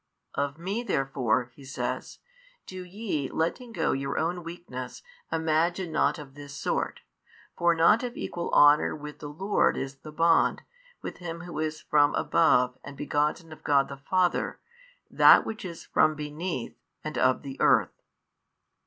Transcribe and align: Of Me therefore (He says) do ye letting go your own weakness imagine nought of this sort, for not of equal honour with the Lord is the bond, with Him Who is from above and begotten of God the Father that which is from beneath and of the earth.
Of 0.33 0.57
Me 0.57 0.81
therefore 0.81 1.51
(He 1.53 1.63
says) 1.63 2.17
do 2.65 2.83
ye 2.83 3.29
letting 3.29 3.71
go 3.71 3.91
your 3.91 4.17
own 4.17 4.43
weakness 4.43 5.03
imagine 5.31 5.91
nought 5.91 6.17
of 6.17 6.33
this 6.33 6.55
sort, 6.55 7.01
for 7.55 7.75
not 7.75 8.01
of 8.01 8.17
equal 8.17 8.49
honour 8.49 8.95
with 8.95 9.19
the 9.19 9.29
Lord 9.29 9.77
is 9.77 9.97
the 9.97 10.11
bond, 10.11 10.63
with 11.03 11.17
Him 11.17 11.41
Who 11.41 11.59
is 11.59 11.81
from 11.81 12.15
above 12.15 12.79
and 12.83 12.97
begotten 12.97 13.53
of 13.53 13.63
God 13.63 13.89
the 13.89 13.97
Father 13.97 14.59
that 15.11 15.45
which 15.45 15.63
is 15.63 15.83
from 15.85 16.15
beneath 16.15 16.75
and 17.03 17.15
of 17.19 17.43
the 17.43 17.61
earth. 17.61 18.01